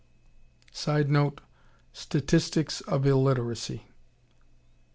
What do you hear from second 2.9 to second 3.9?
illiteracy.